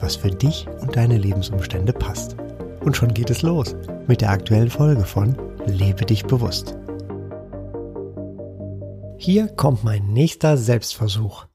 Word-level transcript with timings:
was 0.00 0.16
für 0.16 0.30
dich 0.30 0.66
und 0.80 0.96
deine 0.96 1.18
Lebensumstände 1.18 1.92
passt. 1.92 2.36
Und 2.80 2.96
schon 2.96 3.12
geht 3.14 3.30
es 3.30 3.42
los 3.42 3.76
mit 4.06 4.20
der 4.20 4.30
aktuellen 4.30 4.70
Folge 4.70 5.04
von 5.04 5.36
Lebe 5.66 6.06
dich 6.06 6.24
bewusst. 6.24 6.76
Hier 9.18 9.48
kommt 9.48 9.84
mein 9.84 10.12
nächster 10.12 10.56
Selbstversuch. 10.56 11.46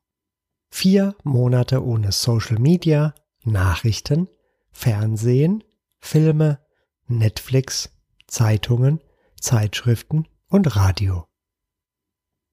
Vier 0.70 1.16
Monate 1.24 1.84
ohne 1.84 2.12
Social 2.12 2.60
Media, 2.60 3.16
Nachrichten, 3.44 4.30
Fernsehen, 4.72 5.64
Filme, 6.00 6.60
Netflix, 7.08 7.90
Zeitungen, 8.28 9.02
Zeitschriften 9.40 10.28
und 10.48 10.76
Radio. 10.76 11.26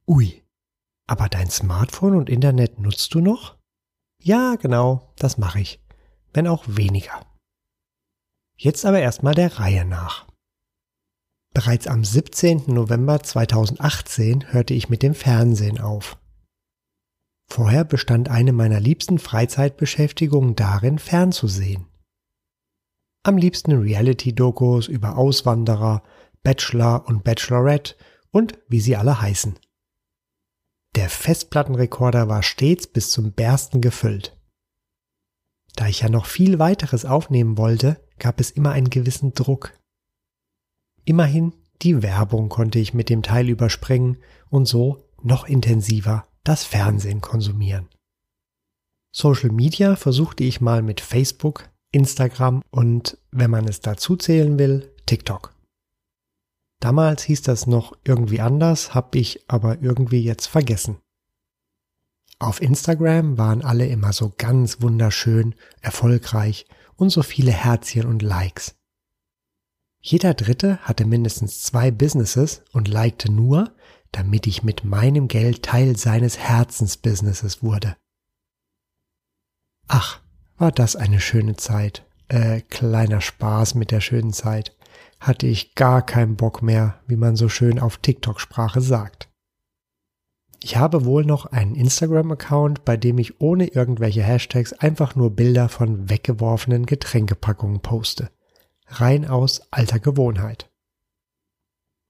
Ui, 0.07 0.43
aber 1.07 1.29
dein 1.29 1.51
Smartphone 1.51 2.15
und 2.17 2.31
Internet 2.31 2.79
nutzt 2.79 3.13
du 3.13 3.21
noch? 3.21 3.59
Ja, 4.19 4.55
genau, 4.55 5.13
das 5.17 5.37
mache 5.37 5.61
ich, 5.61 5.82
wenn 6.33 6.47
auch 6.47 6.65
weniger. 6.67 7.27
Jetzt 8.57 8.85
aber 8.85 9.01
erstmal 9.01 9.35
der 9.35 9.59
Reihe 9.59 9.85
nach. 9.85 10.27
Bereits 11.55 11.87
am 11.87 12.05
17. 12.05 12.65
November 12.69 13.23
2018 13.23 14.53
hörte 14.53 14.73
ich 14.73 14.89
mit 14.89 15.03
dem 15.03 15.15
Fernsehen 15.15 15.81
auf. 15.81 16.19
Vorher 17.51 17.85
bestand 17.85 18.31
eine 18.31 18.53
meiner 18.53 18.81
liebsten 18.81 19.19
Freizeitbeschäftigungen 19.19 20.57
darin, 20.57 20.99
fernzusehen. 20.99 21.87
Am 23.25 23.37
liebsten 23.37 23.73
Reality-Dokus 23.73 24.89
über 24.89 25.19
Auswanderer, 25.19 26.03
Bachelor 26.43 27.07
und 27.07 27.25
Bachelorette 27.25 27.95
und 28.31 28.59
wie 28.69 28.81
sie 28.81 28.97
alle 28.97 29.21
heißen. 29.21 29.59
Der 30.97 31.09
Festplattenrekorder 31.09 32.29
war 32.29 32.43
stets 32.43 32.87
bis 32.87 33.11
zum 33.11 33.33
Bersten 33.33 33.81
gefüllt. 33.81 34.37
Da 35.75 35.87
ich 35.89 36.01
ja 36.01 36.09
noch 36.09 36.27
viel 36.27 36.59
weiteres 36.59 37.05
aufnehmen 37.05 37.57
wollte, 37.57 38.01
gab 38.19 38.41
es 38.41 38.51
immer 38.51 38.73
einen 38.73 38.91
gewissen 38.91 39.35
Druck. 39.35 39.73
Immerhin, 41.05 41.55
die 41.83 42.03
Werbung 42.03 42.49
konnte 42.49 42.79
ich 42.79 42.95
mit 42.95 43.09
dem 43.09 43.23
Teil 43.23 43.49
überspringen 43.49 44.19
und 44.51 44.67
so 44.67 45.05
noch 45.23 45.45
intensiver 45.45 46.27
das 46.45 46.65
Fernsehen 46.65 47.21
konsumieren. 47.21 47.89
Social 49.15 49.51
Media 49.51 49.97
versuchte 49.97 50.45
ich 50.45 50.61
mal 50.61 50.83
mit 50.83 51.01
Facebook, 51.01 51.69
Instagram 51.91 52.63
und, 52.71 53.19
wenn 53.31 53.51
man 53.51 53.69
es 53.69 53.81
dazu 53.81 54.17
zählen 54.17 54.59
will, 54.59 54.95
TikTok. 55.07 55.55
Damals 56.81 57.23
hieß 57.25 57.43
das 57.43 57.67
noch 57.67 57.97
irgendwie 58.05 58.41
anders, 58.41 58.95
hab 58.95 59.15
ich 59.15 59.45
aber 59.49 59.83
irgendwie 59.83 60.23
jetzt 60.23 60.47
vergessen. 60.47 60.97
Auf 62.43 62.61
Instagram 62.61 63.39
waren 63.39 63.63
alle 63.63 63.87
immer 63.87 64.13
so 64.13 64.35
ganz 64.37 64.83
wunderschön, 64.83 65.55
erfolgreich 65.81 66.67
und 66.97 67.11
so 67.11 67.23
viele 67.23 67.53
Herzchen 67.53 68.05
und 68.05 68.21
Likes. 68.21 68.75
Jeder 70.01 70.35
Dritte 70.35 70.79
hatte 70.79 71.05
mindestens 71.05 71.63
zwei 71.63 71.93
Businesses 71.93 72.65
und 72.73 72.89
likte 72.89 73.31
nur, 73.31 73.71
damit 74.11 74.49
ich 74.49 74.65
mit 74.65 74.83
meinem 74.83 75.29
Geld 75.29 75.63
Teil 75.63 75.97
seines 75.97 76.37
Herzensbusinesses 76.37 77.63
wurde. 77.63 77.97
Ach, 79.87 80.21
war 80.59 80.73
das 80.73 80.97
eine 80.97 81.21
schöne 81.21 81.55
Zeit. 81.55 82.05
Äh, 82.27 82.63
kleiner 82.63 83.21
Spaß 83.21 83.77
mit 83.77 83.93
der 83.93 84.01
schönen 84.01 84.33
Zeit. 84.33 84.77
Hatte 85.21 85.47
ich 85.47 85.77
gar 85.77 86.05
keinen 86.05 86.35
Bock 86.35 86.61
mehr, 86.61 86.99
wie 87.07 87.15
man 87.15 87.37
so 87.37 87.49
schön 87.49 87.79
auf 87.79 87.99
TikTok-Sprache 87.99 88.81
sagt. 88.81 89.32
Ich 90.65 90.77
habe 90.77 91.05
wohl 91.05 91.25
noch 91.25 91.47
einen 91.47 91.75
Instagram-Account, 91.75 92.85
bei 92.85 92.97
dem 92.97 93.19
ich 93.19 93.41
ohne 93.41 93.67
irgendwelche 93.67 94.23
Hashtags 94.23 94.73
einfach 94.73 95.17
nur 95.17 95.31
Bilder 95.31 95.69
von 95.69 96.09
weggeworfenen 96.09 96.87
Getränkepackungen 96.87 97.81
poste. 97.81 98.31
Rein 98.87 99.27
aus 99.27 99.63
alter 99.73 99.99
Gewohnheit. 99.99 100.71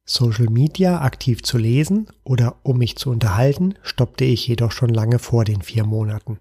Social 0.04 0.50
Media 0.50 1.00
aktiv 1.00 1.42
zu 1.42 1.56
lesen 1.56 2.08
oder 2.24 2.56
um 2.62 2.76
mich 2.76 2.96
zu 2.96 3.08
unterhalten, 3.08 3.74
stoppte 3.80 4.24
ich 4.24 4.46
jedoch 4.46 4.72
schon 4.72 4.90
lange 4.90 5.18
vor 5.18 5.44
den 5.44 5.62
vier 5.62 5.86
Monaten. 5.86 6.38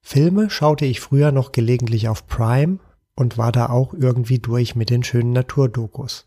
Filme 0.00 0.50
schaute 0.50 0.86
ich 0.86 0.98
früher 0.98 1.30
noch 1.30 1.52
gelegentlich 1.52 2.08
auf 2.08 2.26
Prime 2.26 2.80
und 3.14 3.38
war 3.38 3.52
da 3.52 3.68
auch 3.68 3.94
irgendwie 3.94 4.40
durch 4.40 4.74
mit 4.74 4.90
den 4.90 5.04
schönen 5.04 5.32
Naturdokus. 5.32 6.26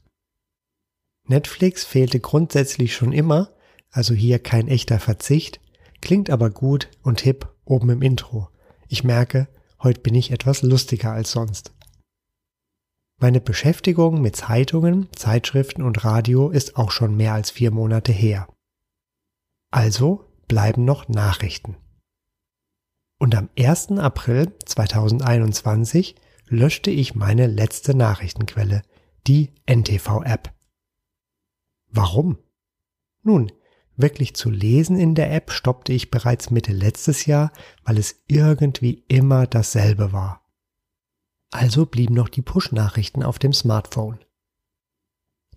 Netflix 1.26 1.84
fehlte 1.84 2.22
grundsätzlich 2.22 2.96
schon 2.96 3.12
immer, 3.12 3.50
also 3.98 4.14
hier 4.14 4.38
kein 4.38 4.68
echter 4.68 5.00
Verzicht, 5.00 5.60
klingt 6.02 6.30
aber 6.30 6.52
gut 6.52 6.88
und 7.02 7.22
hip 7.22 7.52
oben 7.66 7.90
im 7.90 8.04
Intro. 8.04 8.48
Ich 8.88 9.04
merke, 9.04 9.48
heute 9.82 10.02
bin 10.02 10.14
ich 10.14 10.30
etwas 10.30 10.62
lustiger 10.62 11.14
als 11.14 11.32
sonst. 11.32 11.74
Meine 13.20 13.42
Beschäftigung 13.42 14.22
mit 14.22 14.36
Zeitungen, 14.36 15.10
Zeitschriften 15.16 15.82
und 15.82 16.06
Radio 16.06 16.52
ist 16.52 16.78
auch 16.78 16.92
schon 16.92 17.18
mehr 17.18 17.34
als 17.34 17.50
vier 17.50 17.72
Monate 17.72 18.12
her. 18.12 18.48
Also 19.72 20.26
bleiben 20.48 20.86
noch 20.86 21.08
Nachrichten. 21.08 21.76
Und 23.18 23.34
am 23.34 23.50
1. 23.58 23.94
April 23.94 24.54
2021 24.64 26.14
löschte 26.46 26.92
ich 26.92 27.16
meine 27.16 27.48
letzte 27.48 27.98
Nachrichtenquelle, 27.98 28.84
die 29.26 29.56
NTV-App. 29.66 30.54
Warum? 31.90 32.38
Nun, 33.24 33.52
Wirklich 33.98 34.36
zu 34.36 34.52
lesen 34.52 34.98
in 34.98 35.16
der 35.16 35.34
App 35.34 35.52
stoppte 35.52 35.92
ich 35.92 36.12
bereits 36.12 36.52
Mitte 36.52 36.72
letztes 36.72 37.26
Jahr, 37.26 37.52
weil 37.84 37.98
es 37.98 38.24
irgendwie 38.28 39.04
immer 39.08 39.48
dasselbe 39.48 40.14
war. 40.14 40.46
Also 41.52 41.88
blieben 41.88 42.14
noch 42.14 42.30
die 42.30 42.44
Push-Nachrichten 42.44 43.24
auf 43.24 43.40
dem 43.40 43.54
Smartphone. 43.54 44.20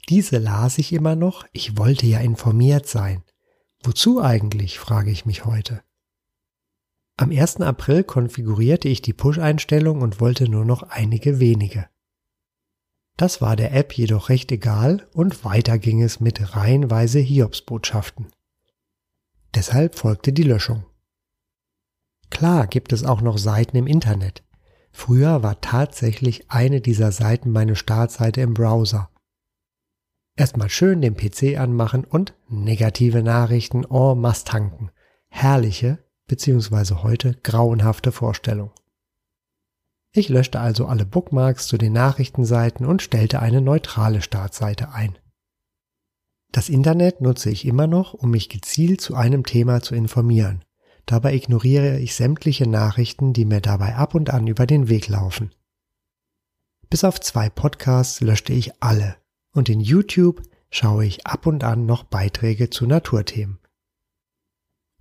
Diese 0.09 0.39
las 0.39 0.78
ich 0.78 0.95
immer 0.95 1.17
noch, 1.17 1.47
ich 1.53 1.77
wollte 1.77 2.06
ja 2.06 2.19
informiert 2.21 2.87
sein. 2.89 3.23
Wozu 3.83 4.23
eigentlich, 4.23 4.78
frage 4.78 5.11
ich 5.11 5.27
mich 5.27 5.45
heute. 5.45 5.83
Am 7.19 7.31
1. 7.31 7.61
April 7.61 8.05
konfigurierte 8.05 8.89
ich 8.89 9.03
die 9.03 9.12
Push-Einstellung 9.12 10.01
und 10.01 10.21
wollte 10.21 10.49
nur 10.49 10.65
noch 10.65 10.83
einige 10.84 11.41
wenige. 11.41 11.89
Das 13.21 13.43
war 13.43 13.55
der 13.55 13.75
App 13.75 13.93
jedoch 13.93 14.31
recht 14.31 14.51
egal 14.51 15.07
und 15.13 15.45
weiter 15.45 15.79
ging 15.79 16.01
es 16.01 16.21
mit 16.21 16.57
reihenweise 16.57 17.19
Hiobsbotschaften. 17.19 18.29
Deshalb 19.55 19.97
folgte 19.97 20.33
die 20.33 20.43
Löschung. 20.43 20.87
Klar 22.31 22.67
gibt 22.67 22.95
es 22.95 23.05
auch 23.05 23.21
noch 23.21 23.37
Seiten 23.37 23.77
im 23.77 23.87
Internet. 23.87 24.43
Früher 24.91 25.43
war 25.43 25.61
tatsächlich 25.61 26.51
eine 26.51 26.81
dieser 26.81 27.13
Seiten 27.13 27.51
meine 27.53 27.77
Startseite 27.77 28.41
im 28.41 28.55
Browser. 28.55 29.11
Erstmal 30.35 30.71
schön 30.71 31.03
den 31.03 31.15
PC 31.15 31.59
anmachen 31.59 32.07
und 32.07 32.33
negative 32.49 33.23
Nachrichten 33.23 33.85
en 33.85 34.19
masse 34.19 34.47
tanken. 34.47 34.93
Herrliche, 35.29 35.99
beziehungsweise 36.27 37.03
heute 37.03 37.35
grauenhafte 37.43 38.13
Vorstellung. 38.13 38.71
Ich 40.12 40.28
löschte 40.28 40.59
also 40.59 40.86
alle 40.86 41.07
Bookmarks 41.07 41.68
zu 41.68 41.78
den 41.78 41.92
Nachrichtenseiten 41.92 42.84
und 42.84 43.03
stellte 43.03 43.41
eine 43.41 43.60
neutrale 43.60 44.22
Startseite 44.22 44.92
ein. 44.92 45.16
Das 46.53 46.68
Internet 46.68 47.21
nutze 47.21 47.51
ich 47.51 47.65
immer 47.65 47.86
noch, 47.86 48.12
um 48.12 48.30
mich 48.30 48.48
gezielt 48.48 49.01
zu 49.01 49.15
einem 49.15 49.45
Thema 49.45 49.83
zu 49.83 49.95
informieren. 49.95 50.65
Dabei 51.07 51.34
ignoriere 51.34 51.98
ich 52.01 52.15
sämtliche 52.15 52.68
Nachrichten, 52.68 53.33
die 53.33 53.45
mir 53.45 53.60
dabei 53.60 53.95
ab 53.95 54.15
und 54.15 54.30
an 54.30 54.48
über 54.48 54.66
den 54.66 54.89
Weg 54.89 55.09
laufen. 55.09 55.54
Bis 56.89 57.04
auf 57.04 57.21
zwei 57.21 57.48
Podcasts 57.48 58.21
löschte 58.21 58.53
ich 58.53 58.83
alle 58.83 59.16
und 59.53 59.68
in 59.68 59.80
YouTube 59.80 60.42
schaue 60.71 61.04
ich 61.04 61.27
ab 61.27 61.47
und 61.47 61.63
an 61.63 61.86
noch 61.86 62.03
Beiträge 62.03 62.71
zu 62.71 62.86
Naturthemen. 62.86 63.59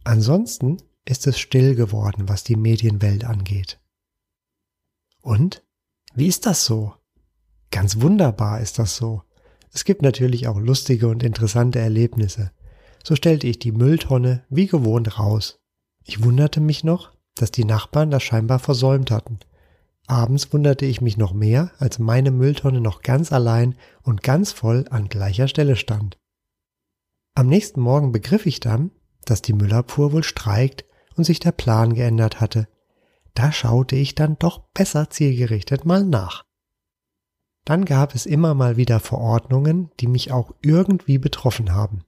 Ansonsten 0.04 0.78
ist 1.06 1.26
es 1.28 1.40
still 1.40 1.76
geworden, 1.76 2.30
was 2.30 2.44
die 2.44 2.56
Medienwelt 2.56 3.26
angeht. 3.26 3.79
Und? 5.22 5.64
Wie 6.14 6.28
ist 6.28 6.46
das 6.46 6.66
so? 6.66 6.94
Ganz 7.72 8.02
wunderbar 8.02 8.62
ist 8.62 8.80
das 8.80 8.96
so. 8.96 9.24
Es 9.72 9.86
gibt 9.86 10.02
natürlich 10.02 10.48
auch 10.48 10.60
lustige 10.60 11.08
und 11.08 11.24
interessante 11.24 11.80
Erlebnisse. 11.80 12.52
So 13.04 13.16
stellte 13.16 13.48
ich 13.48 13.60
die 13.60 13.72
Mülltonne 13.72 14.44
wie 14.50 14.68
gewohnt 14.68 15.20
raus. 15.20 15.60
Ich 16.04 16.24
wunderte 16.24 16.60
mich 16.60 16.84
noch, 16.84 17.12
dass 17.36 17.52
die 17.52 17.66
Nachbarn 17.66 18.12
das 18.12 18.24
scheinbar 18.24 18.60
versäumt 18.60 19.12
hatten. 19.12 19.40
Abends 20.08 20.52
wunderte 20.52 20.86
ich 20.86 21.02
mich 21.02 21.18
noch 21.18 21.34
mehr, 21.34 21.72
als 21.78 22.00
meine 22.00 22.32
Mülltonne 22.32 22.82
noch 22.82 23.04
ganz 23.04 23.32
allein 23.32 23.76
und 24.02 24.24
ganz 24.24 24.52
voll 24.52 24.86
an 24.90 25.08
gleicher 25.08 25.48
Stelle 25.48 25.76
stand. 25.76 26.18
Am 27.36 27.48
nächsten 27.48 27.80
Morgen 27.80 28.12
begriff 28.12 28.48
ich 28.48 28.60
dann, 28.60 28.92
dass 29.26 29.44
die 29.44 29.54
Müllabfuhr 29.54 30.12
wohl 30.12 30.24
streikt 30.24 30.86
und 31.16 31.26
sich 31.26 31.40
der 31.40 31.52
Plan 31.52 31.94
geändert 31.94 32.42
hatte. 32.42 32.68
Da 33.40 33.54
schaute 33.54 33.96
ich 33.96 34.16
dann 34.16 34.38
doch 34.38 34.60
besser 34.74 35.10
zielgerichtet 35.10 35.86
mal 35.86 36.04
nach. 36.04 36.44
Dann 37.64 37.86
gab 37.86 38.14
es 38.14 38.26
immer 38.26 38.54
mal 38.54 38.76
wieder 38.76 39.00
Verordnungen, 39.00 39.90
die 40.02 40.08
mich 40.08 40.34
auch 40.34 40.54
irgendwie 40.62 41.20
betroffen 41.20 41.74
haben. 41.74 42.04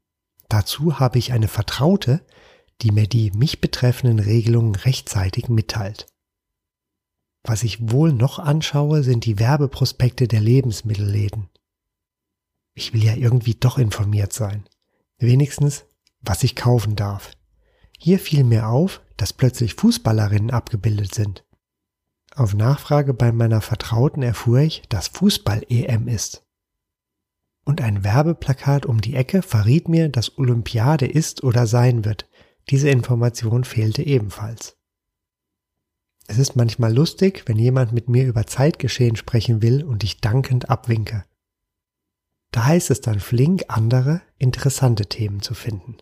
Dazu 0.49 0.99
habe 0.99 1.19
ich 1.19 1.31
eine 1.31 1.47
Vertraute, 1.47 2.19
die 2.81 2.91
mir 2.91 3.07
die 3.07 3.31
mich 3.31 3.61
betreffenden 3.61 4.19
Regelungen 4.19 4.75
rechtzeitig 4.75 5.47
mitteilt. 5.47 6.07
Was 7.43 7.63
ich 7.63 7.89
wohl 7.89 8.11
noch 8.11 8.37
anschaue, 8.37 9.01
sind 9.01 9.23
die 9.23 9.39
Werbeprospekte 9.39 10.27
der 10.27 10.41
Lebensmittelläden. 10.41 11.47
Ich 12.73 12.93
will 12.93 13.05
ja 13.05 13.15
irgendwie 13.15 13.55
doch 13.55 13.77
informiert 13.77 14.33
sein. 14.33 14.65
Wenigstens, 15.17 15.85
was 16.19 16.43
ich 16.43 16.57
kaufen 16.57 16.97
darf. 16.97 17.31
Hier 17.97 18.19
fiel 18.19 18.43
mir 18.43 18.67
auf, 18.67 18.99
dass 19.21 19.33
plötzlich 19.33 19.75
Fußballerinnen 19.75 20.49
abgebildet 20.49 21.13
sind. 21.13 21.45
Auf 22.33 22.55
Nachfrage 22.55 23.13
bei 23.13 23.31
meiner 23.31 23.61
Vertrauten 23.61 24.23
erfuhr 24.23 24.61
ich, 24.61 24.81
dass 24.89 25.09
Fußball-EM 25.09 26.07
ist. 26.07 26.43
Und 27.63 27.81
ein 27.81 28.03
Werbeplakat 28.03 28.87
um 28.87 28.99
die 28.99 29.13
Ecke 29.13 29.43
verriet 29.43 29.87
mir, 29.87 30.09
dass 30.09 30.39
Olympiade 30.39 31.05
ist 31.05 31.43
oder 31.43 31.67
sein 31.67 32.03
wird. 32.03 32.27
Diese 32.71 32.89
Information 32.89 33.63
fehlte 33.63 34.01
ebenfalls. 34.01 34.75
Es 36.25 36.39
ist 36.39 36.55
manchmal 36.55 36.91
lustig, 36.91 37.43
wenn 37.45 37.59
jemand 37.59 37.91
mit 37.91 38.09
mir 38.09 38.25
über 38.25 38.47
Zeitgeschehen 38.47 39.17
sprechen 39.17 39.61
will 39.61 39.83
und 39.83 40.03
ich 40.03 40.19
dankend 40.19 40.71
abwinke. 40.71 41.25
Da 42.49 42.65
heißt 42.65 42.89
es 42.89 43.01
dann 43.01 43.19
flink, 43.19 43.65
andere 43.67 44.23
interessante 44.39 45.05
Themen 45.05 45.43
zu 45.43 45.53
finden. 45.53 45.97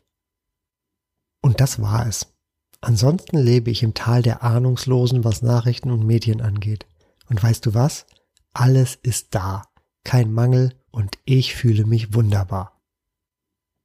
Und 1.41 1.59
das 1.59 1.81
war 1.81 2.07
es. 2.07 2.38
Ansonsten 2.81 3.37
lebe 3.37 3.69
ich 3.71 3.83
im 3.83 3.93
Tal 3.93 4.21
der 4.21 4.43
Ahnungslosen, 4.43 5.23
was 5.23 5.41
Nachrichten 5.41 5.91
und 5.91 6.05
Medien 6.05 6.41
angeht. 6.41 6.85
Und 7.29 7.41
weißt 7.41 7.65
du 7.65 7.73
was? 7.73 8.05
Alles 8.53 8.95
ist 8.95 9.35
da. 9.35 9.63
Kein 10.03 10.31
Mangel 10.31 10.73
und 10.91 11.17
ich 11.25 11.55
fühle 11.55 11.85
mich 11.85 12.13
wunderbar. 12.13 12.81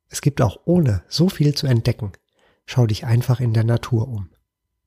Es 0.08 0.20
gibt 0.20 0.40
auch 0.40 0.60
ohne 0.64 1.02
so 1.08 1.28
viel 1.28 1.54
zu 1.54 1.66
entdecken. 1.66 2.12
Schau 2.66 2.86
dich 2.86 3.04
einfach 3.04 3.40
in 3.40 3.52
der 3.52 3.64
Natur 3.64 4.08
um. 4.08 4.30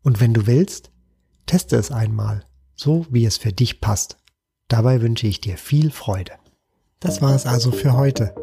Und 0.04 0.22
wenn 0.22 0.34
du 0.34 0.48
willst, 0.48 0.92
Teste 1.48 1.78
es 1.78 1.92
einmal, 1.92 2.46
so 2.76 3.06
wie 3.10 3.26
es 3.26 3.38
für 3.38 3.54
dich 3.54 3.80
passt. 3.80 4.18
Dabei 4.68 5.02
wünsche 5.02 5.28
ich 5.28 5.40
dir 5.40 5.58
viel 5.58 5.92
Freude. 5.92 6.34
Das 7.00 7.22
war 7.22 7.34
es 7.34 7.46
also 7.46 7.72
für 7.72 7.94
heute. 7.94 8.36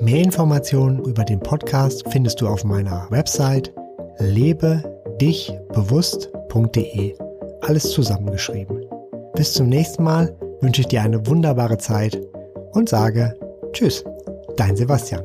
Mehr 0.00 0.22
Informationen 0.22 1.04
über 1.04 1.24
den 1.24 1.40
Podcast 1.40 2.04
findest 2.10 2.40
du 2.40 2.48
auf 2.48 2.64
meiner 2.64 3.10
Website 3.10 3.75
lebedichbewusst.de. 4.18 7.14
Alles 7.62 7.90
zusammengeschrieben. 7.90 8.84
Bis 9.34 9.52
zum 9.52 9.68
nächsten 9.68 10.02
Mal 10.02 10.34
wünsche 10.60 10.80
ich 10.82 10.88
dir 10.88 11.02
eine 11.02 11.24
wunderbare 11.26 11.78
Zeit 11.78 12.20
und 12.72 12.88
sage 12.88 13.34
Tschüss, 13.72 14.04
dein 14.56 14.76
Sebastian. 14.76 15.24